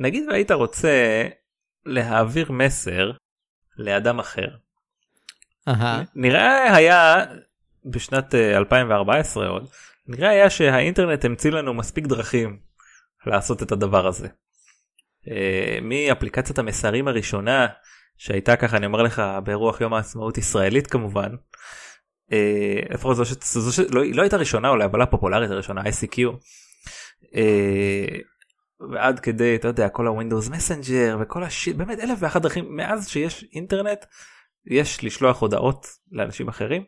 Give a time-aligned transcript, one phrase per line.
[0.00, 1.24] נגיד והיית רוצה
[1.86, 3.10] להעביר מסר
[3.76, 4.48] לאדם אחר.
[5.68, 6.02] אהה.
[6.14, 7.24] נראה היה
[7.84, 9.68] בשנת אה, 2014 עוד,
[10.06, 12.58] נראה היה שהאינטרנט המציא לנו מספיק דרכים
[13.26, 14.28] לעשות את הדבר הזה.
[15.30, 17.66] אה, מאפליקציית המסרים הראשונה
[18.16, 21.30] שהייתה ככה אני אומר לך ברוח יום העצמאות ישראלית כמובן.
[22.32, 23.32] אה, לפחות זו, ש...
[23.42, 23.78] זו ש...
[23.78, 26.18] לא, לא הייתה ראשונה אולי אבל הפופולרית הראשונה ICQ.
[28.92, 33.44] ועד כדי אתה יודע כל הווינדוס מסנג'ר וכל השיט באמת אלף ואחת דרכים מאז שיש
[33.54, 34.04] אינטרנט
[34.66, 36.84] יש לשלוח הודעות לאנשים אחרים.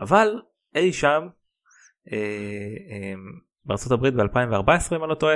[0.00, 0.28] אבל
[0.74, 1.28] אי שם
[2.12, 2.16] אה,
[2.90, 3.14] אה,
[3.64, 5.34] בארצות הברית ב-2014 אם אני לא טועה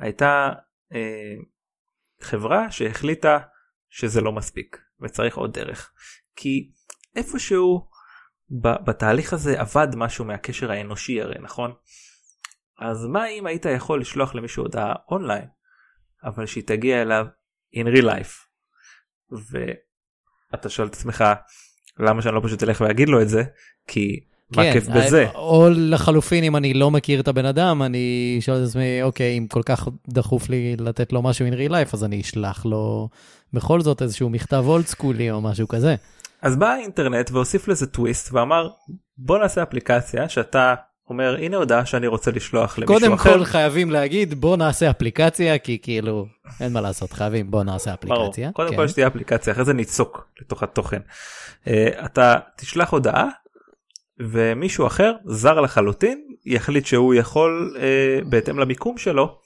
[0.00, 0.50] הייתה
[0.92, 1.34] אה,
[2.20, 3.38] חברה שהחליטה
[3.88, 5.92] שזה לא מספיק וצריך עוד דרך
[6.36, 6.70] כי
[7.16, 7.88] איפשהו
[8.86, 11.74] בתהליך הזה אבד משהו מהקשר האנושי הרי נכון
[12.78, 15.44] אז מה אם היית יכול לשלוח למישהו הודעה אונליין
[16.24, 17.26] אבל שהיא תגיע אליו
[17.74, 18.32] in real life?
[20.52, 21.24] ואתה שואל את עצמך
[21.98, 23.42] למה שאני לא פשוט אלך ואגיד לו את זה?
[23.86, 24.20] כי
[24.56, 25.26] מה כן, כיף בזה?
[25.34, 29.46] או לחלופין אם אני לא מכיר את הבן אדם אני שואל את עצמי אוקיי אם
[29.46, 33.08] כל כך דחוף לי לתת לו משהו in real life אז אני אשלח לו
[33.52, 35.94] בכל זאת איזשהו מכתב אולד סקולי או משהו כזה.
[36.42, 38.68] אז בא האינטרנט והוסיף לזה טוויסט ואמר
[39.18, 40.74] בוא נעשה אפליקציה שאתה
[41.10, 43.32] אומר הנה הודעה שאני רוצה לשלוח למישהו קודם אחר.
[43.32, 46.26] כל חייבים להגיד בוא נעשה אפליקציה כי כאילו
[46.60, 48.22] אין מה לעשות חייבים בוא נעשה ברור.
[48.22, 48.52] אפליקציה.
[48.52, 48.76] קודם כן.
[48.76, 51.00] כל שתהיה אפליקציה אחרי זה ניצוק לתוך התוכן.
[51.66, 53.28] אה, אתה תשלח הודעה
[54.20, 59.38] ומישהו אחר זר לחלוטין יחליט שהוא יכול אה, בהתאם למיקום שלו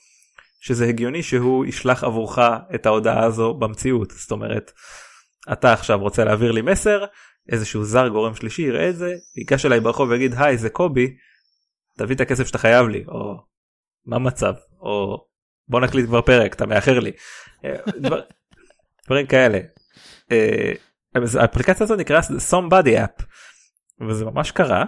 [0.59, 2.39] שזה הגיוני שהוא ישלח עבורך
[2.75, 4.71] את ההודעה הזו במציאות זאת אומרת
[5.51, 7.05] אתה עכשיו רוצה להעביר לי מסר
[7.51, 11.15] איזשהו זר גורם שלישי יראה את זה ייגש אליי ברחוב ויגיד היי זה קובי
[12.01, 13.37] תביא את הכסף שאתה חייב לי או
[14.05, 15.25] מה מצב או
[15.67, 17.11] בוא נקליט כבר פרק אתה מאחר לי.
[17.65, 18.21] אה, דבר-
[19.05, 19.59] דברים כאלה.
[20.31, 20.71] אה,
[21.39, 22.21] האפליקציה הזאת נקרא
[22.51, 23.23] somebody app
[24.09, 24.85] וזה ממש קרה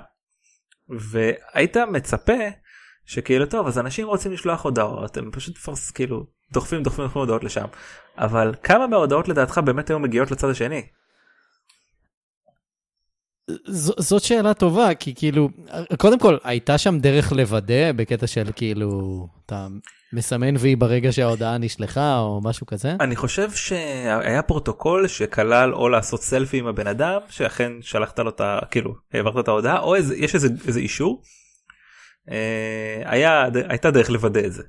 [0.90, 2.34] והיית מצפה
[3.06, 7.44] שכאילו טוב אז אנשים רוצים לשלוח הודעות הם פשוט פרס כאילו דוחפים דוחפים דוחפים הודעות
[7.44, 7.66] לשם
[8.18, 10.88] אבל כמה מההודעות לדעתך באמת היו מגיעות לצד השני.
[13.68, 15.50] ז- זאת שאלה טובה, כי כאילו,
[15.98, 19.68] קודם כל, הייתה שם דרך לוודא בקטע של כאילו, אתה
[20.14, 22.96] מסמן וי ברגע שההודעה נשלחה או משהו כזה?
[23.00, 28.42] אני חושב שהיה פרוטוקול שכלל או לעשות סלפי עם הבן אדם שאכן שלחת לו את
[28.42, 28.60] ה...
[28.72, 31.22] כאילו העברת את ההודעה או איזה, יש איזה, איזה אישור.
[32.32, 34.64] אה, היה, הייתה דרך לוודא את זה.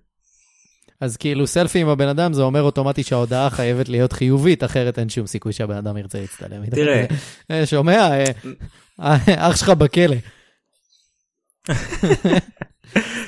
[1.04, 5.08] אז כאילו, סלפי עם הבן אדם זה אומר אוטומטי שההודעה חייבת להיות חיובית, אחרת אין
[5.08, 6.66] שום סיכוי שהבן אדם ירצה להצטלם.
[6.66, 7.04] תראה.
[7.50, 8.10] אה, שומע?
[8.10, 8.24] אה,
[9.00, 10.16] אה, אח שלך בכלא.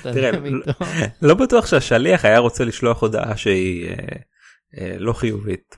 [0.03, 0.31] תראה.
[1.23, 3.91] לא בטוח שהשליח היה רוצה לשלוח הודעה שהיא
[4.99, 5.77] לא חיובית.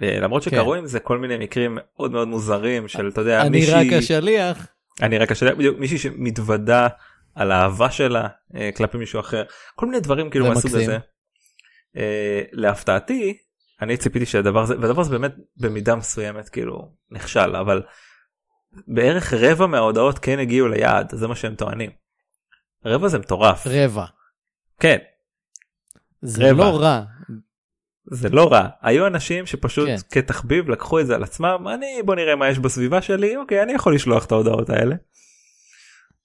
[0.00, 0.50] למרות כן.
[0.50, 3.92] שקרו עם זה כל מיני מקרים מאוד מאוד מוזרים של אתה יודע אני מישהי רק
[3.92, 4.66] השליח.
[5.02, 6.88] אני רק השליח בדיוק מישהי שמתוודה
[7.34, 8.28] על האהבה שלה
[8.76, 9.42] כלפי מישהו אחר
[9.76, 10.74] כל מיני דברים כאילו זה מהסוג.
[10.74, 10.98] הזה.
[11.98, 13.38] אה, להפתעתי
[13.82, 17.82] אני ציפיתי שהדבר הזה והדבר הזה באמת במידה מסוימת כאילו נכשל אבל
[18.86, 21.90] בערך רבע מההודעות כן הגיעו ליעד זה מה שהם טוענים.
[22.84, 24.04] רבע זה מטורף רבע.
[24.80, 24.98] כן
[26.22, 26.64] זה רבע.
[26.64, 27.02] לא רע.
[28.10, 29.96] זה לא רע היו אנשים שפשוט כן.
[30.10, 33.72] כתחביב לקחו את זה על עצמם אני בוא נראה מה יש בסביבה שלי אוקיי אני
[33.72, 34.96] יכול לשלוח את ההודעות האלה.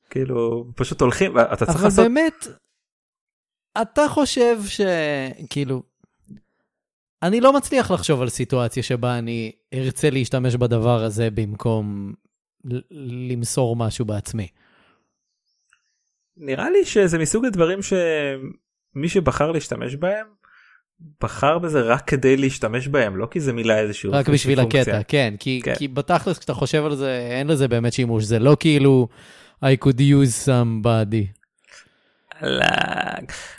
[0.09, 2.47] כאילו פשוט הולכים אתה צריך אבל לעשות באמת,
[3.81, 5.83] אתה חושב שכאילו,
[7.23, 12.13] אני לא מצליח לחשוב על סיטואציה שבה אני ארצה להשתמש בדבר הזה במקום
[13.29, 14.47] למסור משהו בעצמי.
[16.37, 20.25] נראה לי שזה מסוג הדברים שמי שבחר להשתמש בהם
[21.23, 24.81] בחר בזה רק כדי להשתמש בהם לא כי זה מילה איזשהו רק בשביל פונקציה.
[24.81, 25.75] הקטע, כן, כי, כן.
[25.75, 29.07] כי בתכלס כשאתה חושב על זה, אין לזה באמת שימוש, זה לא כאילו
[29.63, 31.42] I could use somebody.
[32.43, 32.65] לא.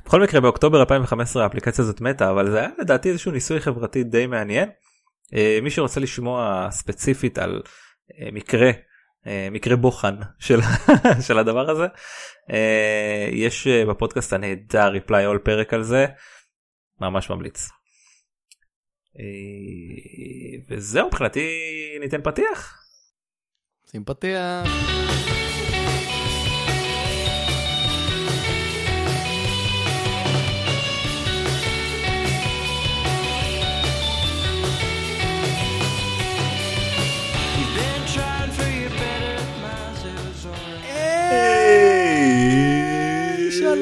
[0.06, 4.26] בכל מקרה באוקטובר 2015 האפליקציה הזאת מתה אבל זה היה לדעתי איזשהו ניסוי חברתי די
[4.26, 4.68] מעניין.
[5.34, 7.62] אה, מי שרוצה לשמוע ספציפית על
[8.20, 8.70] אה, מקרה
[9.26, 10.60] אה, מקרה בוחן של
[11.26, 11.86] של הדבר הזה
[13.32, 16.06] יש בפודקאסט הנהדר ריפליי אול פרק על זה
[17.00, 17.68] ממש ממליץ.
[20.68, 21.48] וזהו מבחינתי
[22.00, 22.84] ניתן פתיח.
[23.86, 24.62] סימפתיה.
[24.64, 25.43] You've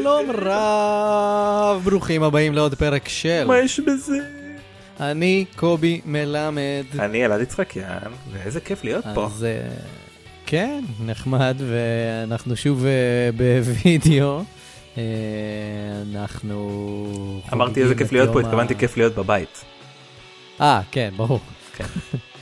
[0.02, 4.18] שלום רב, ברוכים הבאים לעוד פרק של מה יש בזה?
[5.00, 6.84] אני קובי מלמד.
[6.98, 9.26] אני אלעד יצחקיאן, ואיזה כיף להיות פה.
[9.26, 9.68] אז אה,
[10.46, 12.90] כן, נחמד, ואנחנו שוב אה,
[13.36, 14.42] בווידאו.
[14.98, 15.02] אה,
[16.12, 17.40] אנחנו...
[17.52, 19.64] אמרתי איזה כיף להיות פה, התכוונתי כיף להיות בבית.
[20.60, 21.40] אה, כן, ברור.
[21.76, 21.84] כן.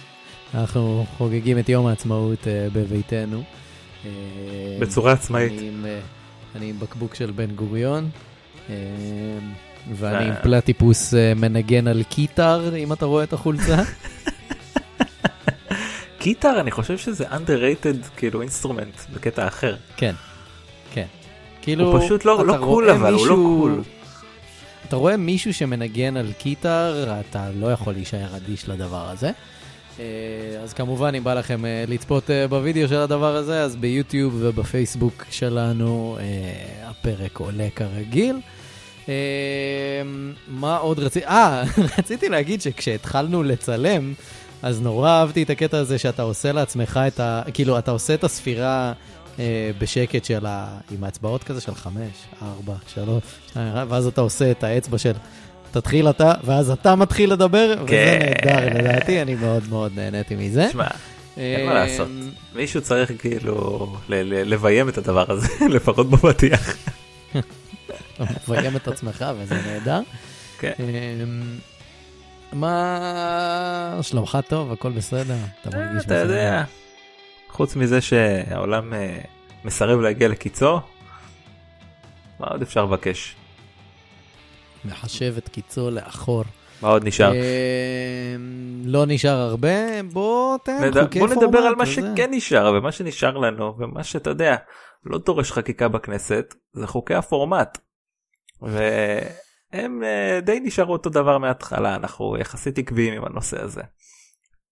[0.54, 3.42] אנחנו חוגגים את יום העצמאות בביתנו.
[4.78, 5.52] בצורה עצמאית.
[6.56, 8.10] אני עם, עם בקבוק של בן גוריון,
[8.70, 8.74] אה,
[9.94, 10.36] ואני עם אה.
[10.42, 13.76] פלטיפוס אה, מנגן על keytar, אם אתה רואה את החולצה.
[16.18, 19.76] keytar אני חושב שזה underrated כאילו instrument בקטע אחר.
[19.96, 20.14] כן,
[20.92, 21.06] כן.
[21.62, 23.82] כאילו, הוא פשוט לא לא cool אבל, הוא לא מישהו- cool.
[24.88, 29.30] אתה רואה מישהו שמנגן על keytar, אתה לא יכול להישאר אדיש לדבר הזה.
[30.00, 34.36] אה, אז כמובן, אם בא לכם אה, לצפות אה, בווידאו של הדבר הזה, אז ביוטיוב
[34.38, 36.18] ובפייסבוק שלנו
[36.84, 38.36] הפרק עולה כרגיל.
[40.48, 41.26] מה עוד רציתי?
[41.26, 41.62] אה,
[41.98, 44.12] רציתי להגיד שכשהתחלנו לצלם,
[44.62, 47.42] אז נורא אהבתי את הקטע הזה שאתה עושה לעצמך את ה...
[47.54, 48.92] כאילו, אתה עושה את הספירה
[49.78, 50.78] בשקט של ה...
[50.90, 52.12] עם האצבעות כזה של חמש,
[52.42, 53.22] ארבע, שלוש,
[53.88, 55.12] ואז אתה עושה את האצבע של...
[55.70, 58.18] תתחיל אתה, ואז אתה מתחיל לדבר, וזה כן.
[58.46, 60.66] נהדר לדעתי, אני מאוד מאוד נהניתי מזה.
[60.68, 60.86] תשמע,
[61.36, 62.08] אין מה אה, לעשות.
[62.54, 66.76] מישהו צריך כאילו לביים את הדבר הזה, לפחות בפתיח.
[68.14, 70.00] אתה מביים את עצמך וזה נהדר.
[70.58, 70.72] כן.
[70.80, 71.58] אמ,
[72.52, 75.36] מה שלומך טוב, הכל בסדר?
[75.60, 76.20] אתה מרגיש אתה בסדר?
[76.20, 76.64] יודע,
[77.48, 79.18] חוץ מזה שהעולם אה,
[79.64, 80.80] מסרב להגיע לקיצו,
[82.40, 83.36] מה עוד אפשר לבקש?
[84.84, 86.44] מחשב את קיצו לאחור.
[86.82, 87.32] מה עוד נשאר?
[87.32, 87.40] אמ,
[88.84, 91.42] לא נשאר הרבה, בוא תן נד- חוקי בוא פורמט.
[91.42, 91.92] נדבר על מה וזה.
[91.92, 94.56] שכן נשאר ומה שנשאר לנו ומה שאתה יודע
[95.06, 97.78] לא דורש חקיקה בכנסת זה חוקי הפורמט.
[98.62, 103.82] והם אה, די נשארו אותו דבר מההתחלה אנחנו יחסית עקביים עם הנושא הזה.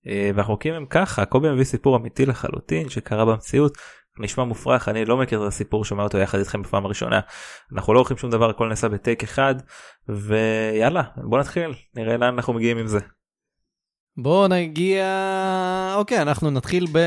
[0.06, 3.78] אה, והחוקים הם ככה קובי מביא סיפור אמיתי לחלוטין שקרה במציאות
[4.19, 7.20] נשמע מופרך אני לא מכיר את הסיפור שומע אותו יחד איתכם בפעם הראשונה
[7.73, 9.55] אנחנו לא עורכים שום דבר הכל נעשה בטייק אחד
[10.09, 12.99] ויאללה בוא נתחיל נראה לאן אנחנו מגיעים עם זה.
[14.17, 15.05] בוא נגיע...
[15.97, 16.99] אוקיי, אנחנו נתחיל ב...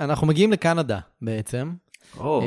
[0.00, 1.72] אנחנו מגיעים לקנדה בעצם.
[2.16, 2.42] או,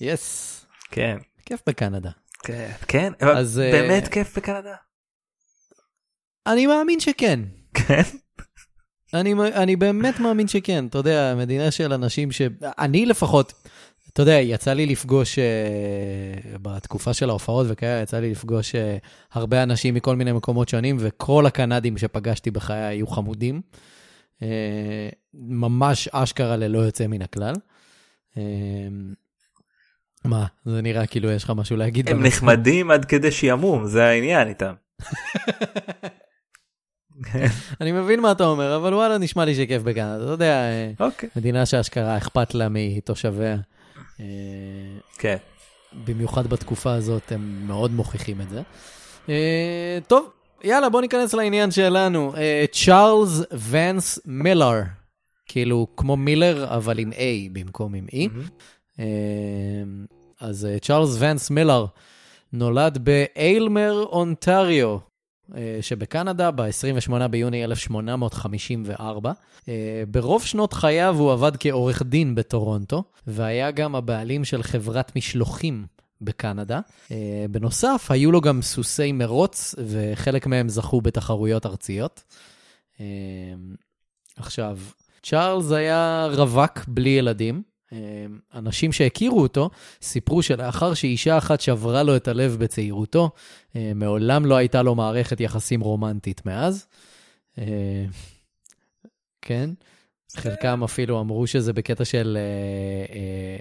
[0.00, 1.16] יס, כן.
[1.46, 2.10] כיף בקנדה.
[2.42, 4.74] כן, כן, אז, אה, באמת כיף בקנדה.
[6.46, 7.40] אני מאמין שכן.
[7.74, 8.02] כן.
[9.14, 12.42] אני, אני באמת מאמין שכן, אתה יודע, מדינה של אנשים ש...
[12.62, 13.52] אני לפחות,
[14.12, 18.78] אתה יודע, יצא לי לפגוש, uh, בתקופה של ההופעות וכאלה, יצא לי לפגוש uh,
[19.32, 23.60] הרבה אנשים מכל מיני מקומות שונים, וכל הקנדים שפגשתי בחיי היו חמודים.
[24.38, 24.42] Uh,
[25.34, 27.54] ממש אשכרה ללא יוצא מן הכלל.
[28.34, 28.38] Uh,
[30.24, 32.08] מה, זה נראה כאילו יש לך משהו להגיד?
[32.08, 32.36] הם בנושא?
[32.36, 34.72] נחמדים עד כדי שעמום, זה העניין איתם.
[37.80, 40.16] אני מבין מה אתה אומר, אבל וואלה, נשמע לי שכיף בקנדה.
[40.16, 41.28] אתה יודע, אה, אוקיי.
[41.36, 43.56] מדינה שאשכרה אכפת לה מתושביה.
[44.20, 44.26] אה,
[45.18, 45.36] כן.
[46.04, 48.62] במיוחד בתקופה הזאת, הם מאוד מוכיחים את זה.
[49.28, 50.30] אה, טוב,
[50.64, 52.32] יאללה, בוא ניכנס לעניין שלנו.
[52.72, 54.82] צ'ארלס ונס מילר,
[55.46, 58.28] כאילו כמו מילר, אבל עם A במקום עם E.
[59.00, 59.04] אה,
[60.40, 61.86] אז צ'ארלס ונס מילר
[62.52, 64.98] נולד באיילמר, אונטריו,
[65.80, 69.32] שבקנדה ב-28 ביוני 1854.
[69.68, 75.86] אה, ברוב שנות חייו הוא עבד כעורך דין בטורונטו, והיה גם הבעלים של חברת משלוחים
[76.20, 76.80] בקנדה.
[77.10, 82.24] אה, בנוסף, היו לו גם סוסי מרוץ, וחלק מהם זכו בתחרויות ארציות.
[83.00, 83.06] אה,
[84.36, 84.78] עכשיו,
[85.22, 87.62] צ'ארלס היה רווק בלי ילדים.
[87.92, 89.70] אה, אנשים שהכירו אותו
[90.02, 93.30] סיפרו שלאחר שאישה אחת שברה לו את הלב בצעירותו,
[93.76, 96.86] אה, מעולם לא הייתה לו מערכת יחסים רומנטית מאז.
[97.58, 98.04] אה,
[99.42, 99.70] כן,
[100.36, 102.38] חלקם אפילו אמרו שזה בקטע של...
[102.40, 103.56] אה, אה,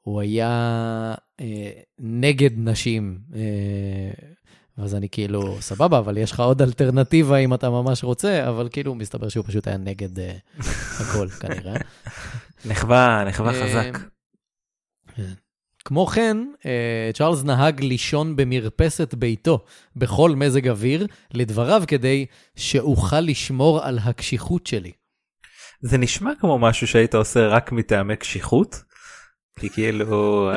[0.00, 3.18] הוא היה אה, נגד נשים.
[4.78, 8.68] אה, אז אני כאילו, סבבה, אבל יש לך עוד אלטרנטיבה אם אתה ממש רוצה, אבל
[8.72, 10.36] כאילו, מסתבר שהוא פשוט היה נגד אה,
[11.00, 11.76] הכל כנראה.
[12.64, 13.98] נחווה, נחווה אה, חזק.
[15.84, 19.64] כמו כן, אה, צ'ארלס נהג לישון במרפסת ביתו
[19.96, 24.92] בכל מזג אוויר, לדבריו כדי שאוכל לשמור על הקשיחות שלי.
[25.80, 28.82] זה נשמע כמו משהו שהיית עושה רק מטעמי קשיחות.
[29.60, 30.50] כי כאילו,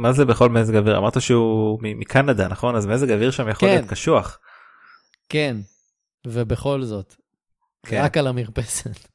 [0.00, 0.98] מה זה בכל מזג אוויר?
[0.98, 2.76] אמרת שהוא מקנדה נכון?
[2.76, 3.74] אז מזג אוויר שם יכול כן.
[3.74, 4.38] להיות קשוח.
[5.28, 5.56] כן,
[6.26, 7.14] ובכל זאת,
[7.86, 8.02] כן.
[8.02, 9.08] רק על המרפסת.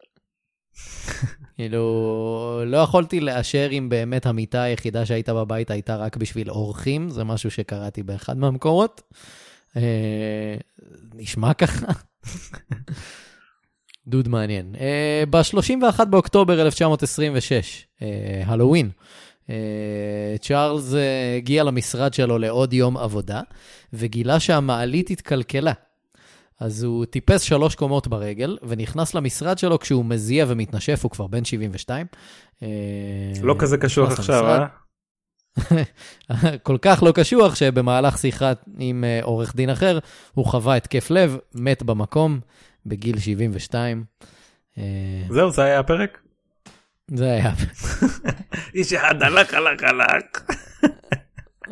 [1.56, 7.24] כאילו, לא יכולתי לאשר אם באמת המיטה היחידה שהייתה בבית הייתה רק בשביל אורחים, זה
[7.24, 9.02] משהו שקראתי באחד מהמקומות.
[9.78, 10.56] אה,
[11.14, 11.88] נשמע ככה.
[14.08, 14.76] דוד מעניין.
[14.80, 18.08] אה, ב-31 באוקטובר 1926, אה,
[18.46, 18.90] הלואוין,
[20.42, 23.42] צ'ארלס אה, הגיע למשרד שלו לעוד יום עבודה,
[23.94, 25.74] וגילה שהמעלית התקלקלה.
[26.60, 31.46] אז הוא טיפס שלוש קומות ברגל, ונכנס למשרד שלו כשהוא מזיע ומתנשף, הוא כבר בן
[31.46, 32.08] 72.
[32.64, 32.68] אה,
[33.42, 34.46] לא כזה קשוח עכשיו.
[34.46, 34.66] אה?
[36.64, 40.00] כל כך לא קשוח שבמהלך שיחה עם אה, עורך דין אחר,
[40.34, 42.40] הוא חווה התקף לב, מת במקום,
[42.86, 44.04] בגיל 72.
[44.78, 44.84] אה,
[45.30, 46.20] זהו, זה היה הפרק?
[47.08, 47.54] זה היה.
[48.76, 50.26] איש אחד הלך, הלך, הלך.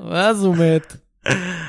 [0.10, 0.96] ואז הוא מת,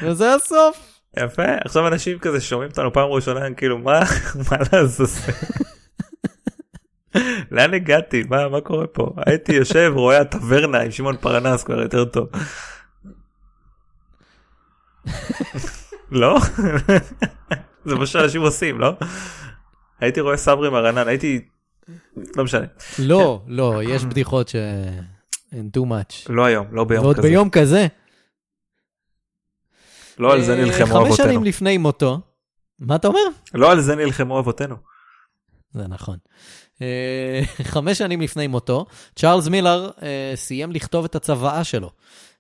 [0.03, 1.01] וזה הסוף.
[1.19, 4.01] יפה, עכשיו אנשים כזה שומעים אותנו פעם ראשונה, הם כאילו, מה,
[4.51, 5.33] מה לעזאזל?
[7.51, 8.23] לאן הגעתי?
[8.29, 9.15] מה, מה קורה פה?
[9.27, 12.29] הייתי יושב, רואה הטברנה עם שמעון פרנס כבר יותר טוב.
[16.11, 16.39] לא?
[17.85, 18.93] זה מה שאנשים עושים, לא?
[20.01, 21.45] הייתי רואה סברי מרנן, הייתי...
[22.37, 22.67] לא משנה.
[22.99, 24.57] לא, לא, יש בדיחות ש...
[25.55, 26.27] אין too much.
[26.29, 27.29] לא היום, לא ביום ועוד כזה.
[27.29, 27.87] ביום כזה.
[30.19, 31.17] לא על זה אה, נלחמו חמש אבותינו.
[31.17, 32.21] שנים לפני מותו,
[32.79, 33.21] מה אתה אומר?
[33.55, 34.77] לא על זה נלחמו אבותינו.
[35.75, 36.17] זה נכון.
[36.83, 37.41] אה,
[37.73, 41.91] חמש שנים לפני מותו, צ'ארלס מילר אה, סיים לכתוב את הצוואה שלו.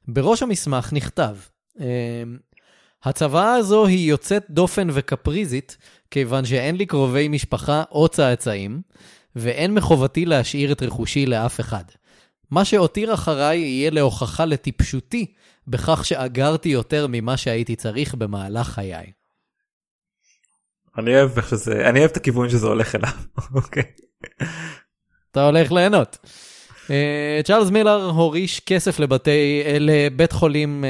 [0.08, 1.36] בראש המסמך נכתב,
[1.80, 2.22] אה,
[3.04, 5.76] הצוואה הזו היא יוצאת דופן וקפריזית,
[6.10, 8.82] כיוון שאין לי קרובי משפחה או צאצאים,
[9.36, 11.84] ואין מחובתי להשאיר את רכושי לאף אחד.
[12.54, 15.34] מה שהותיר אחריי יהיה להוכחה לטיפשותי,
[15.68, 19.12] בכך שאגרתי יותר ממה שהייתי צריך במהלך חיי.
[20.98, 23.12] אני אוהב איך שזה, אני אוהב את הכיוון שזה הולך אליו.
[23.54, 23.82] אוקיי.
[25.30, 26.18] אתה הולך ליהנות.
[26.90, 30.88] אה, צ'ארלס מילר הוריש כסף לבתי, לבית חולים אה,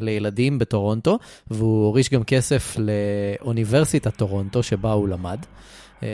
[0.00, 1.18] לילדים בטורונטו,
[1.50, 5.38] והוא הוריש גם כסף לאוניברסיטת טורונטו שבה הוא למד.
[6.02, 6.08] אה,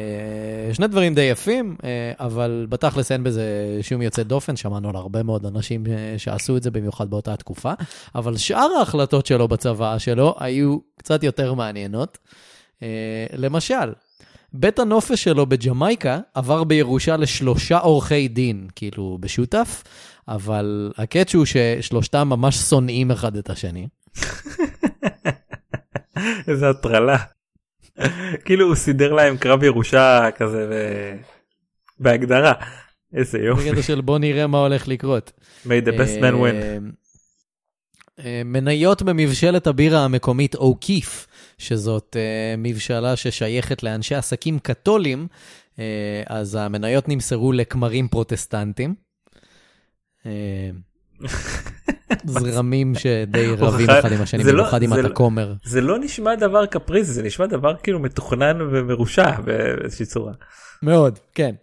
[0.72, 1.76] שני דברים די יפים,
[2.20, 5.84] אבל בתכלס אין בזה שום יוצא דופן, שמענו על הרבה מאוד אנשים
[6.18, 7.72] שעשו את זה במיוחד באותה תקופה,
[8.14, 12.18] אבל שאר ההחלטות שלו בצוואה שלו היו קצת יותר מעניינות.
[13.36, 13.92] למשל,
[14.52, 19.82] בית הנופש שלו בג'מייקה עבר בירושה לשלושה עורכי דין, כאילו בשותף,
[20.28, 23.88] אבל הקטש הוא ששלושתם ממש שונאים אחד את השני.
[26.48, 27.16] איזה הטרלה.
[28.44, 30.74] כאילו הוא סידר להם קרב ירושה כזה ב...
[31.98, 32.52] בהגדרה.
[33.14, 33.70] איזה יופי.
[33.70, 35.32] בקטע של בוא נראה מה הולך לקרות.
[35.66, 36.54] made the best man win.
[36.54, 36.78] אה,
[38.24, 41.26] אה, מניות במבשלת הבירה המקומית אוקיף,
[41.60, 45.26] שזאת אה, מבשלה ששייכת לאנשי עסקים קתולים,
[45.78, 45.84] אה,
[46.26, 48.94] אז המניות נמסרו לכמרים פרוטסטנטים.
[50.26, 50.70] אה,
[52.24, 55.54] זרמים שדי רבים הוכחה- אחד עם השני, לא- במיוחד אם אתה לא- כומר.
[55.64, 60.32] זה לא נשמע דבר קפריזי זה נשמע דבר כאילו מתוכנן ומרושע באיזושהי צורה.
[60.82, 61.54] מאוד, כן.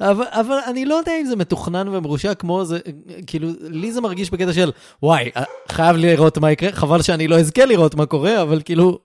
[0.00, 2.78] אבל, אבל אני לא יודע אם זה מתוכנן ומרושע כמו זה,
[3.26, 4.70] כאילו, לי זה מרגיש בקטע של,
[5.02, 8.98] וואי, אה, חייב לראות מה יקרה, חבל שאני לא אזכה לראות מה קורה, אבל כאילו,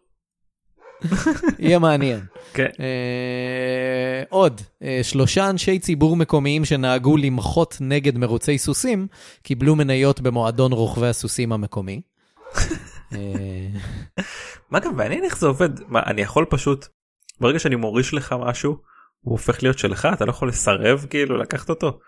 [1.60, 2.20] יהיה מעניין.
[2.54, 2.70] כן.
[2.80, 9.08] אה, עוד, אה, שלושה אנשי ציבור מקומיים שנהגו למחות נגד מרוצי סוסים,
[9.44, 12.02] קיבלו מניות במועדון רוכבי הסוסים המקומי.
[13.14, 13.68] אה,
[14.72, 16.88] מה גם מעניין איך זה עובד מה אני יכול פשוט
[17.40, 18.78] ברגע שאני מוריש לך משהו
[19.24, 22.00] הוא הופך להיות שלך אתה לא יכול לסרב כאילו לקחת אותו.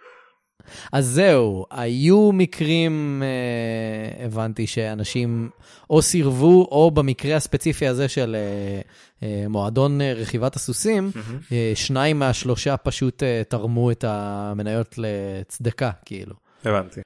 [0.91, 5.49] אז זהו, היו מקרים, אה, הבנתי שאנשים
[5.89, 8.81] או סירבו, או במקרה הספציפי הזה של אה,
[9.23, 11.11] אה, מועדון אה, רכיבת הסוסים,
[11.51, 16.35] אה, שניים מהשלושה פשוט אה, תרמו את המניות לצדקה, כאילו.
[16.65, 17.01] הבנתי.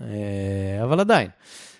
[0.00, 1.28] אה, אבל עדיין.
[1.28, 1.71] אה,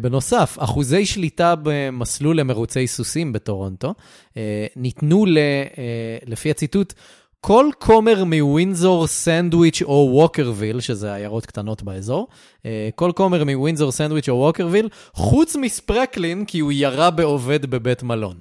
[0.00, 3.94] בנוסף, אחוזי שליטה במסלול למרוצי סוסים בטורונטו
[4.36, 6.92] אה, ניתנו, ל, אה, לפי הציטוט,
[7.40, 12.28] כל כומר מווינזור, סנדוויץ' או ווקרוויל, שזה עיירות קטנות באזור,
[12.66, 18.38] אה, כל כומר מווינזור, סנדוויץ' או ווקרוויל, חוץ מספרקלין, כי הוא ירה בעובד בבית מלון.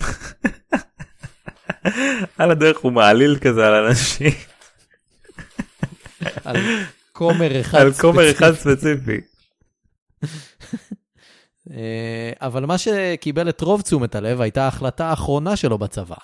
[2.38, 4.32] על הדרך הוא מעליל כזה על אנשים
[6.44, 6.56] על
[7.12, 8.44] כומר אחד על כומר ספציפי.
[8.44, 9.20] אחד ספציפי.
[11.70, 16.16] אה, אבל מה שקיבל את רוב תשומת הלב הייתה ההחלטה האחרונה שלו בצבא.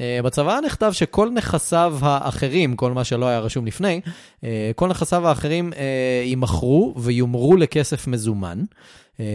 [0.00, 4.00] אה, בצוואה נכתב שכל נכסיו האחרים, כל מה שלא היה רשום לפני,
[4.44, 5.72] אה, כל נכסיו האחרים
[6.24, 8.64] יימכרו ויומרו לכסף מזומן,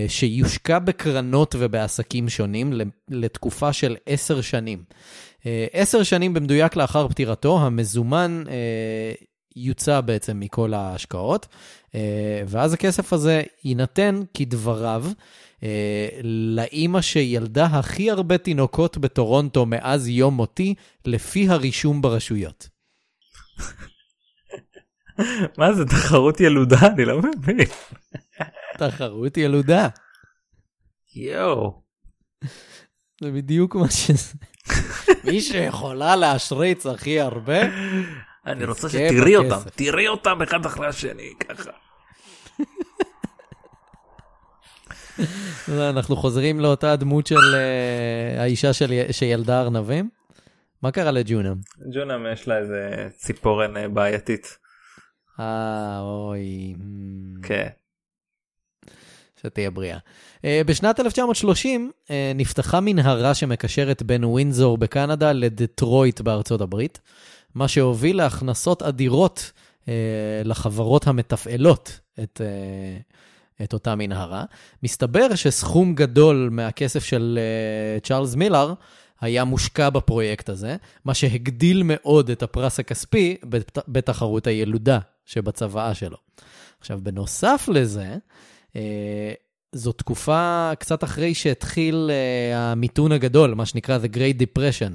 [0.08, 2.74] שיושקע בקרנות ובעסקים שונים
[3.10, 4.84] לתקופה של עשר שנים.
[5.74, 8.44] עשר שנים במדויק לאחר פטירתו, המזומן
[9.56, 11.48] יוצא בעצם מכל ההשקעות,
[11.96, 15.06] אה, ואז הכסף הזה יינתן כדבריו
[15.64, 22.70] אה, לאימא שילדה הכי הרבה תינוקות בטורונטו מאז יום מותי, לפי הרישום ברשויות.
[25.58, 26.88] מה זה תחרות ילודה?
[26.88, 27.68] אני לא מבין.
[28.80, 29.88] תחרות ילודה.
[31.16, 31.82] יואו.
[33.22, 34.34] זה בדיוק מה שזה.
[35.32, 37.60] מי שיכולה להשריץ הכי הרבה,
[38.46, 39.36] אני רוצה שתראי.
[39.36, 41.72] אותם, תראי אותם אחד אחרי השני, ככה.
[45.68, 50.10] לא, אנחנו חוזרים לאותה דמות של אה, האישה של- שילדה ארנבים.
[50.82, 51.56] מה קרה לג'ונם?
[51.94, 52.80] ג'ונם יש לה איזה
[53.18, 54.58] ציפורן אה, בעייתית.
[55.40, 56.75] אה, אוי.
[57.44, 57.68] כן.
[59.42, 59.98] שתהיה בריאה.
[60.46, 67.00] אה, בשנת 1930 אה, נפתחה מנהרה שמקשרת בין ווינזור בקנדה לדטרויט בארצות הברית,
[67.56, 69.52] מה שהוביל להכנסות אדירות
[69.88, 69.94] אה,
[70.46, 72.98] לחברות המתפעלות את, אה,
[73.66, 74.44] את אותה מנהרה.
[74.84, 78.74] מסתבר שסכום גדול מהכסף של אה, צ'ארלס מילר
[79.22, 86.18] היה מושקע בפרויקט הזה, מה שהגדיל מאוד את הפרס הכספי בת- בתחרות הילודה שבצוואה שלו.
[86.80, 88.16] עכשיו, בנוסף לזה,
[88.76, 89.32] אה,
[89.72, 94.94] זו תקופה קצת אחרי שהתחיל אה, המיתון הגדול, מה שנקרא The Great Depression.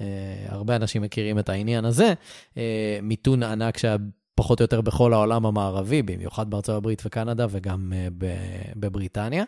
[0.00, 0.06] אה,
[0.48, 2.14] הרבה אנשים מכירים את העניין הזה.
[2.56, 3.96] אה, מיתון ענק שהיה
[4.34, 9.44] פחות או יותר בכל העולם המערבי, במיוחד בארצות הברית וקנדה וגם ב- בבריטניה.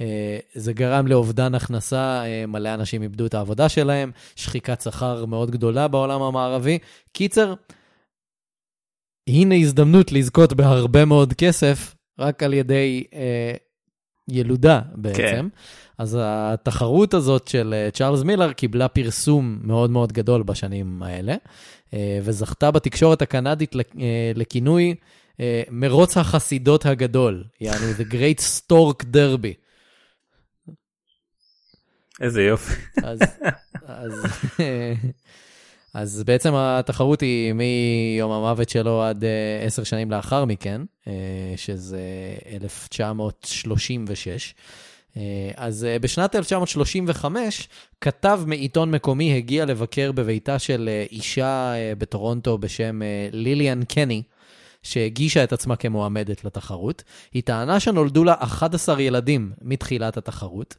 [0.00, 5.50] אה, זה גרם לאובדן הכנסה, אה, מלא אנשים איבדו את העבודה שלהם, שחיקת שכר מאוד
[5.50, 6.78] גדולה בעולם המערבי.
[7.12, 7.54] קיצר,
[9.28, 13.54] הנה הזדמנות לזכות בהרבה מאוד כסף, רק על ידי אה,
[14.28, 15.18] ילודה בעצם.
[15.18, 15.46] כן.
[15.98, 21.34] אז התחרות הזאת של אה, צ'ארלס מילר קיבלה פרסום מאוד מאוד גדול בשנים האלה,
[21.94, 24.94] אה, וזכתה בתקשורת הקנדית אה, לכינוי
[25.70, 29.54] מרוץ החסידות הגדול, יענו The Great Stork Derby.
[32.20, 32.74] איזה יופי.
[33.02, 33.18] אז,
[33.86, 34.12] אז,
[35.94, 39.24] אז בעצם התחרות היא מיום המוות שלו עד
[39.66, 40.80] עשר שנים לאחר מכן,
[41.56, 42.00] שזה
[42.52, 44.54] 1936.
[45.16, 47.68] אה, אז אה, בשנת 1935,
[48.00, 53.00] כתב מעיתון מקומי הגיע לבקר בביתה של אה, אישה בטורונטו בשם
[53.32, 54.22] ליליאן קני,
[54.82, 57.02] שהגישה את עצמה כמועמדת לתחרות.
[57.32, 60.76] היא טענה שנולדו לה 11 ילדים מתחילת התחרות.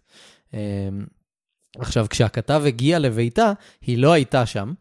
[1.79, 4.73] עכשיו, כשהכתב הגיע לביתה, היא לא הייתה שם,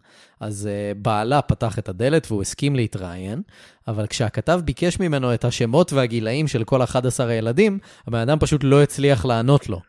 [0.45, 3.43] אז uh, בעלה פתח את הדלת והוא הסכים להתראיין,
[3.89, 8.83] אבל כשהכתב ביקש ממנו את השמות והגילאים של כל 11 הילדים, הבן אדם פשוט לא
[8.83, 9.81] הצליח לענות לו.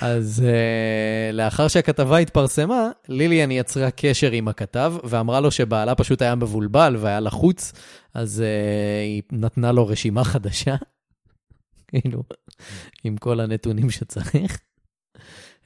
[0.00, 6.34] אז uh, לאחר שהכתבה התפרסמה, ליליאן יצרה קשר עם הכתב ואמרה לו שבעלה פשוט היה
[6.34, 7.72] מבולבל והיה לחוץ,
[8.14, 10.76] אז uh, היא נתנה לו רשימה חדשה,
[11.88, 12.22] כאילו,
[13.04, 14.58] עם כל הנתונים שצריך.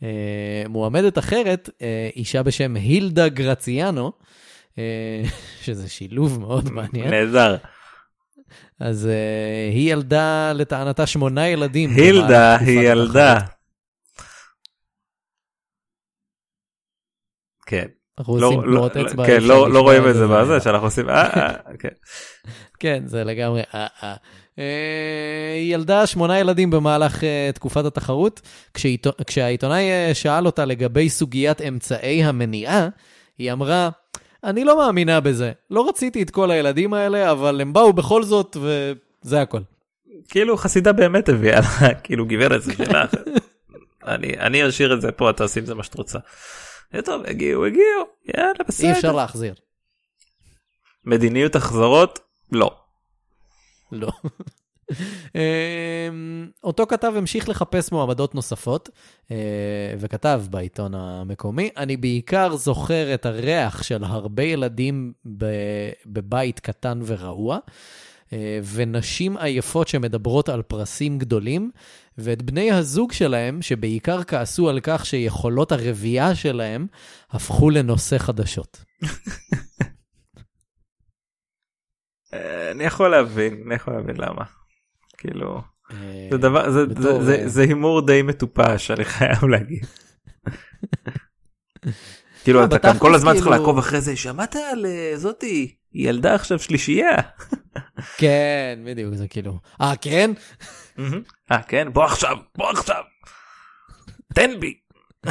[0.03, 4.13] אה, מועמדת אחרת, אה, אישה בשם הילדה גרציאנו,
[4.79, 5.23] אה,
[5.65, 7.11] שזה שילוב מאוד מעניין.
[7.11, 7.57] נהדר.
[8.81, 11.91] אז אה, היא ילדה לטענתה שמונה ילדים.
[11.91, 13.39] הילדה היא ילדה.
[17.67, 17.87] כן.
[18.19, 19.27] אנחנו לא, עושים לא, תנועות לא, אצבע.
[19.27, 20.27] כן, לא, לא רואים את זה.
[20.27, 21.07] בזה שאנחנו עושים
[21.79, 21.89] כן.
[22.79, 23.63] כן, זה לגמרי
[24.57, 28.41] היא ילדה שמונה ילדים במהלך אה, תקופת התחרות.
[29.27, 32.89] כשהעיתונאי אה, שאל אותה לגבי סוגיית אמצעי המניעה,
[33.39, 33.89] היא אמרה,
[34.45, 35.53] אני לא מאמינה בזה.
[35.71, 39.61] לא רציתי את כל הילדים האלה, אבל הם באו בכל זאת, וזה הכל.
[40.29, 42.97] כאילו חסידה באמת הביאה לה כאילו גברת זה שלך.
[44.07, 46.19] אני אני אשאיר את זה פה את תעשי עם זה מה שאת רוצה.
[46.95, 48.05] אה, טוב הגיעו הגיעו
[48.37, 49.13] יאללה אי אפשר בסדר.
[49.13, 49.55] להחזיר.
[51.05, 52.19] מדיניות החזרות
[52.53, 52.80] לא.
[53.93, 54.11] לא.
[55.35, 58.89] אמ, אותו כתב המשיך לחפש מועמדות נוספות,
[59.31, 59.37] אה,
[59.99, 65.13] וכתב בעיתון המקומי, אני בעיקר זוכר את הריח של הרבה ילדים
[66.07, 67.59] בבית קטן ורעוע,
[68.33, 71.71] אה, ונשים עייפות שמדברות על פרסים גדולים,
[72.19, 76.87] ואת בני הזוג שלהם, שבעיקר כעסו על כך שיכולות הרבייה שלהם
[77.31, 78.85] הפכו לנושא חדשות.
[82.35, 84.45] אה, אני יכול להבין אני יכול להבין למה.
[85.19, 89.45] כאילו אה, זה דבר זה- בתור, זה- זה אה, זה הימור די מטופש אני חייב
[89.45, 89.87] להגיד.
[92.45, 95.75] כאילו לא, אתה גם כל הזמן צריך כאילו- לעקוב אחרי זה שמעת על אה, זאתי
[95.93, 97.11] ילדה עכשיו שלישייה.
[98.19, 100.31] כן, בדיוק, זה כאילו, אה, כן?
[101.53, 103.03] אה כן בוא עכשיו בוא עכשיו.
[104.35, 104.75] תן בי.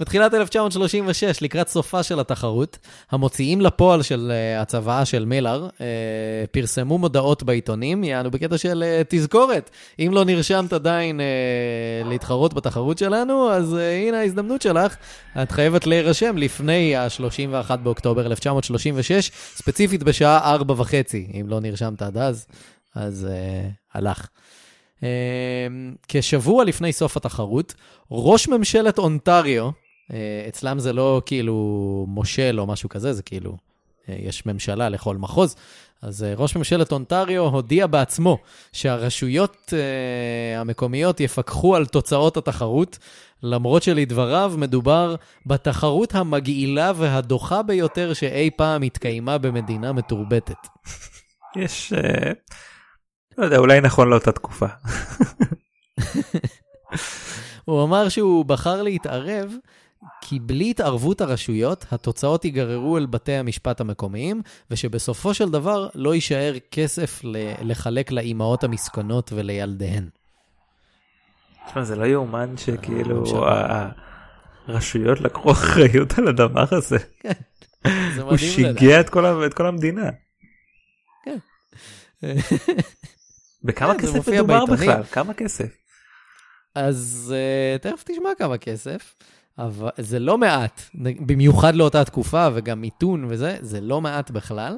[0.00, 2.78] בתחילת 1936, לקראת סופה של התחרות,
[3.10, 5.80] המוציאים לפועל של uh, הצוואה של מילר uh,
[6.50, 9.70] פרסמו מודעות בעיתונים, יענו בקטע של uh, תזכורת.
[9.98, 14.96] אם לא נרשמת עדיין uh, להתחרות בתחרות שלנו, אז uh, הנה ההזדמנות שלך.
[15.42, 21.26] את חייבת להירשם לפני ה-31 באוקטובר 1936, ספציפית בשעה 4 וחצי.
[21.40, 22.46] אם לא נרשמת עד אז,
[22.94, 24.28] אז uh, הלך.
[25.00, 25.02] Uh,
[26.08, 27.74] כשבוע לפני סוף התחרות,
[28.10, 30.12] ראש ממשלת אונטריו, uh,
[30.48, 35.56] אצלם זה לא כאילו מושל או משהו כזה, זה כאילו, uh, יש ממשלה לכל מחוז,
[36.02, 38.38] אז uh, ראש ממשלת אונטריו הודיע בעצמו
[38.72, 39.72] שהרשויות
[40.56, 42.98] המקומיות יפקחו על תוצאות התחרות,
[43.42, 45.14] למרות שלדבריו מדובר
[45.46, 50.66] בתחרות המגעילה והדוחה ביותר שאי פעם התקיימה במדינה מתורבתת.
[51.56, 52.32] יש אה,
[53.38, 54.66] לא יודע אולי נכון לאותה תקופה.
[57.64, 59.52] הוא אמר שהוא בחר להתערב,
[60.20, 66.54] כי בלי התערבות הרשויות, התוצאות ייגררו אל בתי המשפט המקומיים, ושבסופו של דבר לא יישאר
[66.70, 67.20] כסף
[67.62, 70.08] לחלק לאימהות המסכנות ולילדיהן.
[71.66, 73.88] תשמע, זה לא יאומן שכאילו הממשלה.
[74.66, 76.98] הרשויות לקחו אחריות על הדבר הזה.
[78.14, 78.36] זה הוא.
[78.36, 80.10] שיגע את כל ה- את כל המדינה.
[83.62, 84.90] בכמה כן, כסף מדובר בעיתונים.
[84.90, 85.02] בכלל?
[85.04, 85.76] כמה כסף?
[86.74, 89.14] אז uh, תכף תשמע כמה כסף,
[89.58, 90.82] אבל זה לא מעט,
[91.26, 94.76] במיוחד לאותה תקופה, וגם מיתון וזה, זה לא מעט בכלל.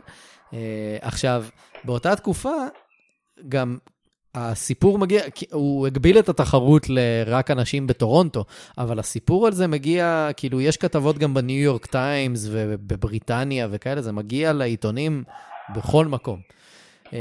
[0.51, 0.55] Uh,
[1.01, 1.45] עכשיו,
[1.85, 2.55] באותה תקופה,
[3.49, 3.79] גם
[4.35, 8.45] הסיפור מגיע, הוא הגביל את התחרות לרק אנשים בטורונטו,
[8.79, 14.13] אבל הסיפור על זה מגיע, כאילו, יש כתבות גם בניו יורק טיימס ובבריטניה וכאלה, זה
[14.13, 15.25] מגיע לעיתונים
[15.75, 16.41] בכל מקום.
[17.11, 17.13] Uh,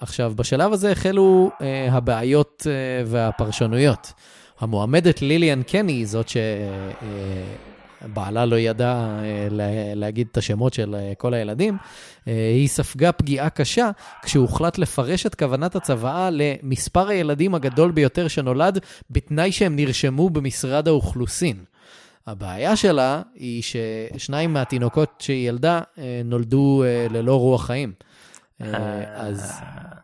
[0.00, 2.66] עכשיו, בשלב הזה החלו uh, הבעיות uh,
[3.06, 4.12] והפרשנויות.
[4.60, 6.28] המועמדת ליליאן קני, זאת
[8.04, 9.08] שבעלה לא ידע
[9.50, 11.76] לה- להגיד את השמות של כל הילדים,
[12.26, 13.90] היא ספגה פגיעה קשה
[14.22, 18.78] כשהוחלט לפרש את כוונת הצוואה למספר הילדים הגדול ביותר שנולד,
[19.10, 21.56] בתנאי שהם נרשמו במשרד האוכלוסין.
[22.26, 27.92] הבעיה שלה היא ששניים מהתינוקות שהיא ילדה אה, נולדו אה, ללא רוח חיים.
[28.64, 29.60] אה, אז,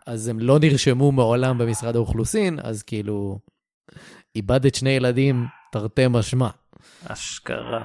[0.07, 3.39] אז הם לא נרשמו מעולם במשרד האוכלוסין, אז כאילו,
[4.37, 6.49] איבדת שני ילדים, תרתי משמע.
[7.07, 7.83] אשכרה.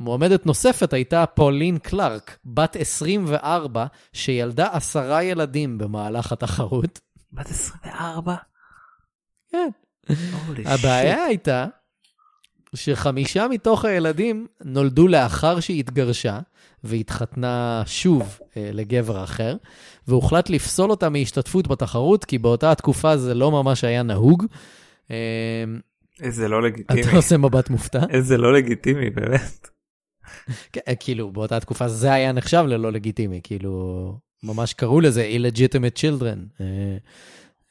[0.00, 7.00] מועמדת נוספת הייתה פולין קלארק, בת 24, שילדה עשרה ילדים במהלך התחרות.
[7.32, 8.34] בת 24?
[9.50, 9.68] כן.
[10.64, 11.24] הבעיה.
[11.24, 11.66] הייתה
[12.74, 16.38] שחמישה מתוך הילדים נולדו לאחר שהיא התגרשה
[16.84, 19.56] והתחתנה שוב אה, לגבר אחר,
[20.08, 24.46] והוחלט לפסול אותה מהשתתפות בתחרות, כי באותה התקופה זה לא ממש היה נהוג.
[25.10, 25.64] אה,
[26.20, 27.00] איזה לא לגיטימי.
[27.00, 28.00] אתה עושה מבט מופתע?
[28.10, 29.68] איזה לא לגיטימי באמת.
[30.72, 35.98] כן, אה, כאילו, באותה תקופה זה היה נחשב ללא לגיטימי, כאילו, ממש קראו לזה illegitimate
[35.98, 36.62] children.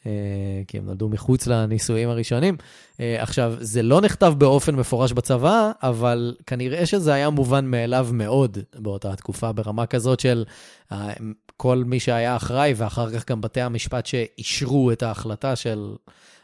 [0.07, 2.57] אה, כי הם נולדו מחוץ לנישואים הראשונים.
[2.99, 8.57] אה, עכשיו, זה לא נכתב באופן מפורש בצבא, אבל כנראה שזה היה מובן מאליו מאוד
[8.75, 10.45] באותה תקופה, ברמה כזאת של
[10.91, 11.13] אה,
[11.57, 15.95] כל מי שהיה אחראי, ואחר כך גם בתי המשפט שאישרו את ההחלטה של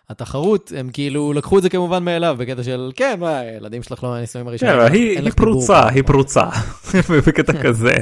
[0.09, 4.09] התחרות, הם כאילו לקחו את זה כמובן מאליו, בקטע של, כן, מה, הילדים שלך לא
[4.09, 4.75] מהנישואים כן, הראשונים.
[4.75, 6.49] אבל היא אין היא לך דיבור." פרוצה, היא פרוצה.
[7.27, 7.95] בקטע כזה.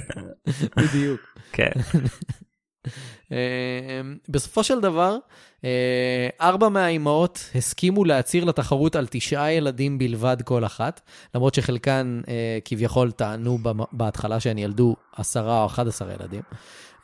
[0.77, 1.21] בדיוק.
[1.51, 1.71] כן.
[4.29, 5.17] בסופו של דבר,
[6.41, 11.01] ארבע מהאימהות הסכימו להצהיר לתחרות על תשעה ילדים בלבד כל אחת,
[11.35, 13.57] למרות שחלקן אה, כביכול טענו
[13.91, 16.41] בהתחלה שהן ילדו עשרה או אחד עשר ילדים.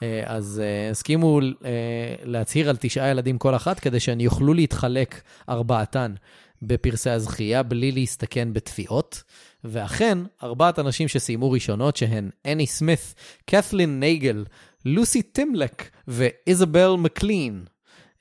[0.04, 5.22] אה, אז אה, הסכימו אה, להצהיר על תשעה ילדים כל אחת, כדי שהן יוכלו להתחלק
[5.50, 6.14] ארבעתן
[6.62, 9.24] בפרסי הזכייה בלי להסתכן בתביעות.
[9.64, 13.16] ואכן, ארבעת הנשים שסיימו ראשונות, שהן אני סמית,
[13.46, 14.46] קת'לין נייגל,
[14.86, 17.66] לוסי טימלק ואיזבל מקלין.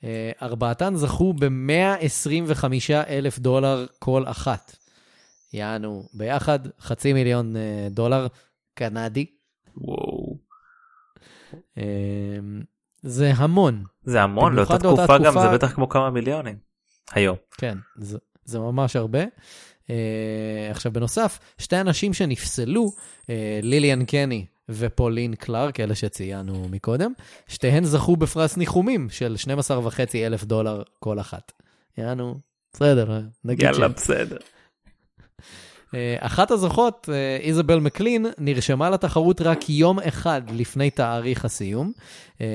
[0.03, 2.63] אה, ארבעתן זכו ב-125
[3.07, 4.75] אלף דולר כל אחת.
[5.53, 8.27] יענו, ביחד חצי מיליון אה, דולר
[8.73, 9.25] קנדי.
[9.77, 10.37] וואו.
[11.77, 11.83] אה,
[13.01, 13.83] זה המון.
[14.03, 16.55] זה המון לאותה במיוחד לאותה תקופה גם תקופה- זה בטח כמו כמה מיליונים.
[17.11, 17.37] היום.
[17.57, 19.23] כן, זה, זה ממש הרבה.
[19.23, 19.89] Uh,
[20.71, 23.25] עכשיו, בנוסף, שתי אנשים שנפסלו, uh,
[23.61, 27.11] ליליאן קני ופולין קלארק, אלה שציינו מקודם,
[27.47, 29.35] שתיהן זכו בפרס ניחומים של
[29.67, 31.51] 12.5 אלף דולר כל אחת.
[31.97, 32.35] יענו,
[32.73, 33.91] בסדר, נגיד יאללה ש...
[33.91, 34.37] בסדר.
[35.95, 41.91] אה, אחת הזוכות, אה, איזבל מקלין, נרשמה לתחרות רק יום אחד לפני תאריך הסיום.
[42.41, 42.47] אה,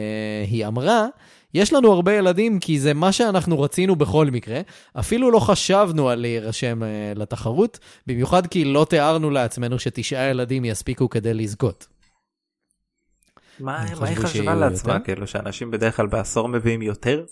[0.51, 1.07] היא אמרה,
[1.55, 4.61] יש לנו הרבה ילדים כי זה מה שאנחנו רצינו בכל מקרה.
[4.99, 6.83] אפילו לא חשבנו על להירשם
[7.17, 11.87] לתחרות, במיוחד כי לא תיארנו לעצמנו שתשעה ילדים יספיקו כדי לזכות.
[13.61, 15.01] מה היא חשבה לעצמה?
[15.01, 17.25] כאילו שאנשים בדרך כלל בעשור מביאים יותר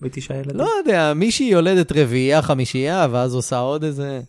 [0.00, 0.56] מתשעה ילדים?
[0.56, 4.20] לא יודע, מישהי יולדת רביעייה, חמישייה, ואז עושה עוד איזה...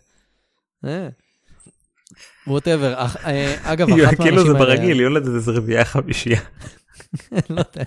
[2.46, 2.94] ווטאבר.
[3.62, 4.16] אגב, אחת מהאנשים האלה...
[4.16, 6.40] כאילו זה ברגיל, יולדת איזה רביעייה חמישייה,
[7.50, 7.84] לא יודע.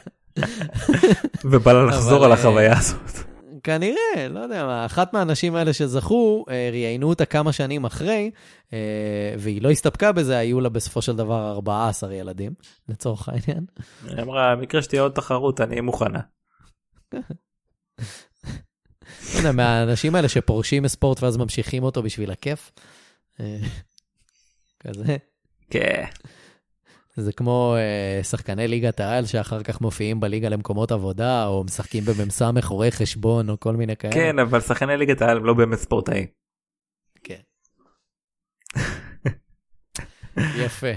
[1.46, 3.35] ובא לה לחזור על אה, החוויה הזאת.
[3.66, 8.32] כנראה, לא יודע מה, אחת מהאנשים האלה שזכו, אה, ראיינו אותה כמה שנים אחרי,
[8.74, 12.54] אה, והיא לא הסתפקה בזה, היו לה בסופו של דבר 14 ילדים,
[12.90, 13.66] לצורך העניין.
[14.08, 16.20] היא אמרה, במקרה שתהיה עוד תחרות, אני אהיה מוכנה.
[19.44, 22.72] לא מהאנשים האלה שפורשים מספורט ואז ממשיכים אותו בשביל הכיף.
[23.40, 23.58] אה,
[24.80, 25.18] כזה.
[25.70, 26.06] כן.
[27.16, 32.42] זה כמו אה, שחקני ליגת העל שאחר כך מופיעים בליגה למקומות עבודה, או משחקים במ"ס
[32.66, 34.14] רואי חשבון, או כל מיני כאלה.
[34.14, 36.26] כן, אבל שחקני ליגת העל הם לא באמת ספורטאים.
[37.24, 37.40] כן.
[40.66, 40.92] יפה.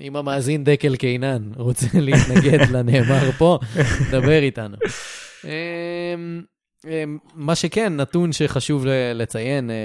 [0.00, 3.58] אם המאזין דקל קינן רוצה להתנגד לנאמר פה,
[4.10, 4.76] דבר איתנו.
[6.86, 9.76] אמ, מה שכן, נתון שחשוב לציין אה,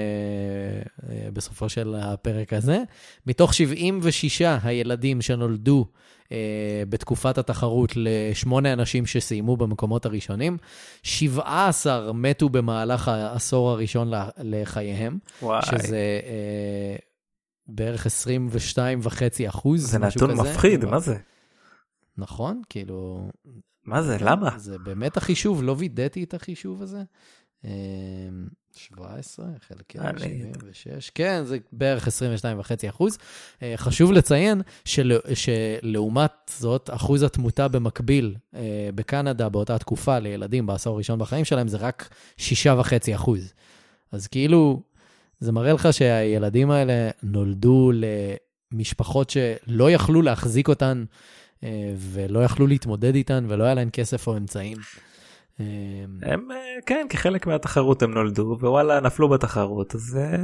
[1.08, 2.78] אה, בסופו של הפרק הזה,
[3.26, 5.86] מתוך 76 הילדים שנולדו
[6.32, 10.56] אה, בתקופת התחרות לשמונה אנשים שסיימו במקומות הראשונים,
[11.02, 15.18] 17 מתו במהלך העשור הראשון לחייהם.
[15.42, 16.20] וואי, שזה
[17.66, 19.90] בערך 22 וחצי אחוז.
[19.90, 20.42] זה נתון כזה.
[20.42, 21.16] מפחיד, מה זה?
[22.18, 23.28] נכון, כאילו,
[23.90, 24.50] מה זה, למה?
[24.58, 27.02] זה באמת החישוב, לא וידאתי את החישוב הזה.
[27.64, 27.70] אה,
[28.76, 33.18] 17 חלקי אני- 76, כן, זה בערך 22 וחצי אחוז.
[33.62, 38.60] אה, חשוב לציין של, שלעומת זאת, אחוז התמותה במקביל אה,
[38.94, 42.42] בקנדה באותה תקופה לילדים בעשור הראשון בחיים שלהם זה רק 6.5
[43.14, 43.52] אחוז.
[44.12, 44.82] אז כאילו,
[45.40, 47.92] זה מראה לך שהילדים האלה נולדו
[48.72, 51.16] למשפחות שלא יכלו להחזיק אותן אה,
[51.96, 54.76] ולא יכלו להתמודד איתן ולא היה להן כסף או אמצעים.
[55.60, 55.64] אה,
[56.22, 60.36] הם, אה, כן, כחלק מהתחרות הם נולדו, ווואלה, נפלו בתחרות, אז אה,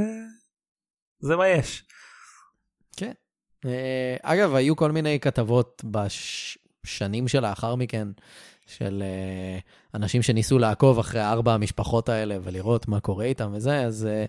[1.20, 1.85] זה מה יש.
[2.96, 3.12] כן.
[3.64, 8.09] אה, אגב, היו כל מיני כתבות בשנים שלאחר מכן,
[8.66, 9.59] של אה,
[9.94, 14.24] אנשים שניסו לעקוב אחרי ארבע המשפחות האלה ולראות מה קורה איתם וזה, אז אה,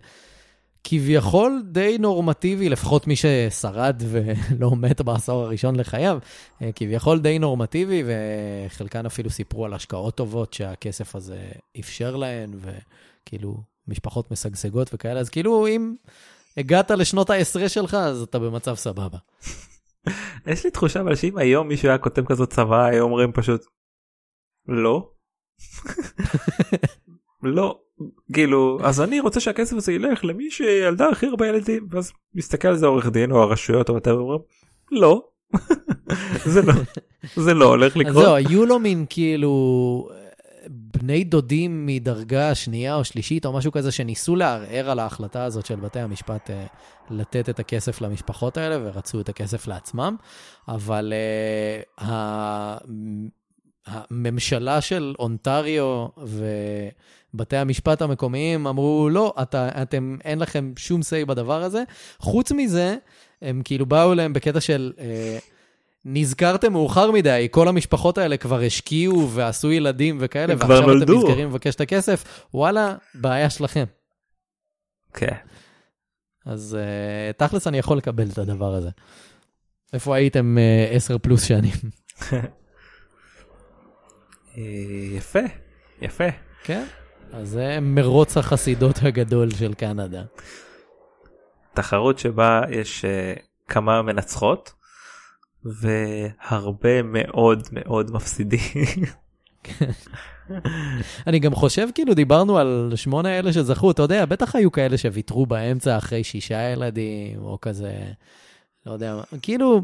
[0.89, 6.17] כביכול די נורמטיבי, לפחות מי ששרד ולא מת בעשור הראשון לחייו,
[6.61, 13.57] אה, כביכול די נורמטיבי, וחלקן אפילו סיפרו על השקעות טובות שהכסף הזה אפשר להן, וכאילו
[13.87, 15.95] משפחות משגשגות וכאלה, אז כאילו אם
[16.57, 19.17] הגעת לשנות העשרה שלך, אז אתה במצב סבבה.
[20.47, 23.65] יש לי תחושה אבל שאם היום מישהו היה כותב כזאת צבא, היו אומרים פשוט,
[24.67, 25.09] לא.
[27.43, 27.86] לא.
[28.33, 32.77] כאילו, אז אני רוצה שהכסף הזה ילך למי שילדה הכי הרבה ילדים, ואז מסתכל על
[32.77, 34.39] זה עורך דין או הרשויות או whatever, אומרים,
[34.91, 35.23] לא.
[36.53, 36.73] זה לא,
[37.35, 38.23] זה לא הולך אז לקרות.
[38.23, 40.07] זהו, היו לו מין כאילו
[40.69, 45.75] בני דודים מדרגה שנייה או שלישית או משהו כזה שניסו לערער על ההחלטה הזאת של
[45.75, 46.65] בתי המשפט אה,
[47.09, 50.15] לתת את הכסף למשפחות האלה ורצו את הכסף לעצמם,
[50.67, 51.13] אבל
[51.99, 52.03] uh.
[53.87, 56.07] הממשלה של אונטריו
[57.33, 61.83] ובתי המשפט המקומיים אמרו, לא, אתה, אתם, אין לכם שום say בדבר הזה.
[62.19, 62.95] חוץ מזה,
[63.41, 65.37] הם כאילו באו אליהם בקטע של, אה,
[66.05, 71.17] נזכרתם מאוחר מדי, כל המשפחות האלה כבר השקיעו ועשו ילדים וכאלה, ועכשיו אתם נולדו.
[71.17, 73.83] נזכרים לבקש את הכסף, וואלה, בעיה שלכם.
[75.13, 75.35] כן.
[76.45, 78.89] אז אה, תכלס אני יכול לקבל את הדבר הזה.
[79.93, 80.57] איפה הייתם
[80.91, 81.73] 10 פלוס שנים?
[84.57, 84.61] אה,
[85.17, 85.39] יפה,
[86.01, 86.27] יפה.
[86.63, 86.85] כן?
[87.33, 90.23] אז זה מרוץ החסידות הגדול של קנדה.
[91.73, 94.73] תחרות שבה יש uh, כמה מנצחות
[95.65, 99.03] והרבה מאוד מאוד מפסידים.
[101.27, 105.45] אני גם חושב, כאילו, דיברנו על שמונה אלה שזכו, אתה יודע, בטח היו כאלה שוויתרו
[105.45, 107.93] באמצע אחרי שישה ילדים, או כזה,
[108.85, 109.81] לא יודע, כאילו,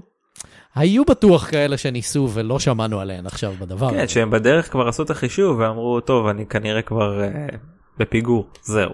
[0.75, 4.07] היו בטוח כאלה שניסו ולא שמענו עליהן עכשיו בדבר כן.
[4.07, 7.55] שהם בדרך כבר עשו את החישוב ואמרו טוב אני כנראה כבר uh,
[7.97, 8.91] בפיגור זהו.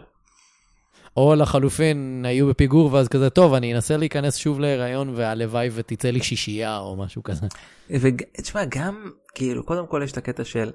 [1.18, 6.24] או לחלופין, היו בפיגור, ואז כזה, טוב, אני אנסה להיכנס שוב להיריון, והלוואי ותצא לי
[6.24, 7.48] שישייה, או משהו כזה.
[7.90, 10.72] ותשמע גם כאילו קודם כל יש את הקטע של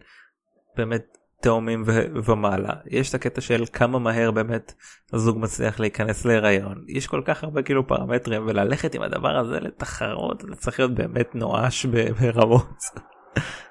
[0.76, 1.04] באמת
[1.44, 4.72] תאומים ו- ומעלה יש את הקטע של כמה מהר באמת
[5.12, 10.44] הזוג מצליח להיכנס להיריון יש כל כך הרבה כאילו פרמטרים וללכת עם הדבר הזה לתחרות
[10.48, 12.82] זה צריך להיות באמת נואש ברמות.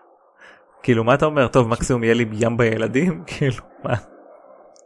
[0.84, 3.94] כאילו מה אתה אומר טוב מקסימום יהיה לי ים בילדים כאילו מה.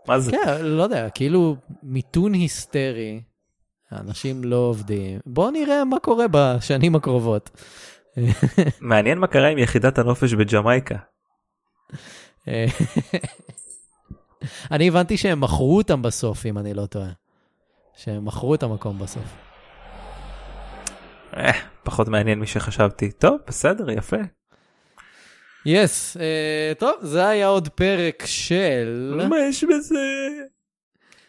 [0.08, 3.22] מה זה כן, לא יודע, כאילו מיתון היסטרי,
[3.92, 5.20] אנשים לא עובדים.
[5.26, 7.50] בוא נראה מה קורה בשנים הקרובות.
[8.82, 10.96] מעניין מה קרה עם יחידת הנופש בג'מייקה.
[12.48, 12.66] אה,
[14.72, 17.10] אני הבנתי שהם מכרו אותם בסוף, אם אני לא טועה.
[17.98, 19.36] שהם מכרו את המקום בסוף.
[21.38, 21.52] אה,
[21.84, 24.18] פחות מעניין משחשבתי טוב בסדר יפה.
[25.66, 29.22] יס, yes, uh, טוב, זה היה עוד פרק של...
[29.30, 30.28] מה יש בזה?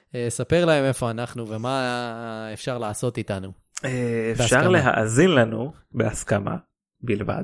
[0.09, 3.53] Uh, ספר להם איפה אנחנו ומה אפשר לעשות איתנו.
[3.85, 4.69] אה, אפשר.
[4.69, 6.57] להאזין לנו בהסכמה
[7.01, 7.43] בלבד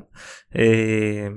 [0.55, 1.27] אה,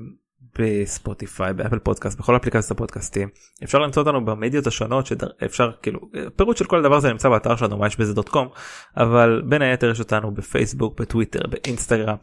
[0.59, 3.29] בספוטיפיי באפל פודקאסט בכל אפליקציות הפודקאסטים
[3.65, 6.01] אפשר למצוא אותנו במדיות השונות שאפשר כאילו
[6.37, 8.49] פירוט של כל הדבר הזה נמצא באתר שלנו מה יש בזה דוט קום
[8.97, 12.17] אבל בין היתר יש אותנו בפייסבוק בטוויטר באינסטגרם.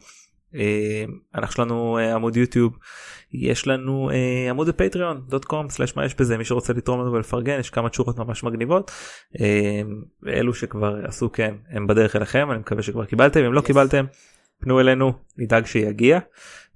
[0.54, 2.78] אה, אנחנו יש לנו אה, עמוד יוטיוב
[3.32, 7.12] יש לנו אה, עמוד בפטריון דוט קום סלש מה יש בזה מי שרוצה לתרום לנו
[7.12, 8.90] ולפרגן יש כמה תשורות ממש מגניבות.
[10.26, 13.66] אלו שכבר עשו כן הם בדרך אליכם אני מקווה שכבר קיבלתם אם לא Yes.
[13.66, 14.04] קיבלתם
[14.60, 16.18] פנו אלינו נדאג שיגיע.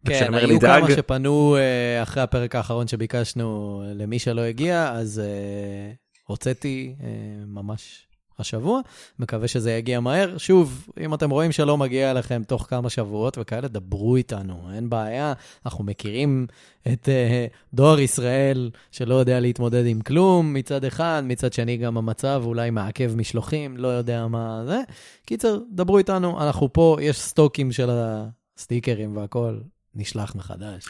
[0.05, 5.23] כן, היו נדאג, כמה שפנו uh, אחרי הפרק האחרון שביקשנו אה, למי שלא הגיע, אז
[5.25, 7.03] uh, הוצאתי uh,
[7.47, 8.07] ממש
[8.39, 8.81] השבוע,
[9.19, 10.39] מקווה שזה יגיע מהר.
[10.39, 15.33] שוב, אם אתם רואים שלא מגיע אליכם תוך כמה שבועות וכאלה, דברו איתנו, אין בעיה.
[15.67, 16.47] אנחנו מכירים
[16.93, 22.43] את uh, דואר ישראל שלא יודע להתמודד עם כלום מצד אחד, מצד שני גם המצב
[22.47, 24.81] אולי מעכב משלוחים, לא יודע מה זה.
[25.27, 29.59] קיצר, דברו איתנו, אנחנו פה, יש סטוקים של הסטיקרים והכל,
[29.95, 30.89] נשלח מחדש.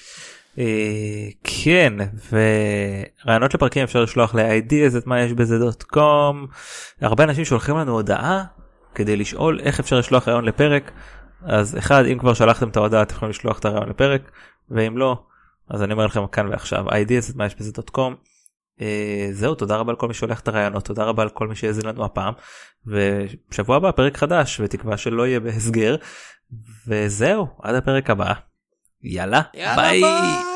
[0.58, 1.92] אה, כן
[3.24, 6.46] ורעיונות לפרקים אפשר לשלוח ל-ideas את מה יש בזה דוט קום
[7.00, 8.44] הרבה אנשים שולחים לנו הודעה
[8.94, 10.92] כדי לשאול איך אפשר לשלוח רעיון לפרק
[11.42, 14.30] אז אחד אם כבר שלחתם את ההודעה אתם יכולים לשלוח את הרעיון לפרק
[14.70, 15.22] ואם לא
[15.68, 18.14] אז אני אומר לכם כאן ועכשיו ideas את מה יש בזה דוט קום.
[19.32, 22.34] זהו תודה רבה לכל מי שהולך את הרעיונות תודה רבה לכל מי שהאזין לנו הפעם
[22.86, 25.96] ושבוע הבא פרק חדש ותקווה שלא יהיה בהסגר
[26.88, 28.32] וזהו עד הפרק הבא
[29.04, 30.00] יאללה, יאללה, ביי.
[30.00, 30.49] ביי.